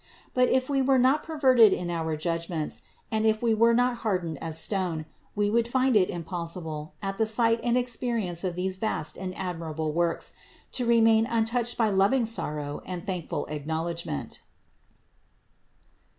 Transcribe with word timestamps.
But 0.33 0.49
if 0.49 0.67
we 0.67 0.81
were 0.81 0.97
not 0.97 1.21
perverted 1.21 1.71
in 1.71 1.91
our 1.91 2.17
judgments, 2.17 2.81
and 3.11 3.23
if 3.23 3.39
we 3.43 3.53
were 3.53 3.75
not 3.75 3.97
hardened 3.97 4.41
as 4.41 4.57
stone, 4.57 5.05
we 5.35 5.47
would 5.51 5.67
find 5.67 5.95
it 5.95 6.09
impossible, 6.09 6.93
at 7.03 7.19
the 7.19 7.27
sight 7.27 7.59
and 7.63 7.77
experience 7.77 8.43
of 8.43 8.55
these 8.55 8.77
vast 8.77 9.15
and 9.15 9.37
admirable 9.37 9.91
works, 9.91 10.33
to 10.71 10.87
remain 10.87 11.27
untouched 11.27 11.77
by 11.77 11.91
loving 11.91 12.25
sorrow 12.25 12.81
and 12.83 13.05
thankful 13.05 13.45
acknowledgment. 13.45 14.39